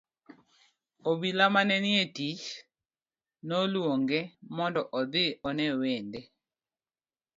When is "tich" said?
2.15-2.43